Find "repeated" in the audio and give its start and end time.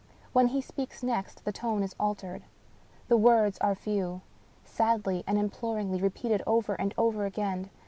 6.01-6.41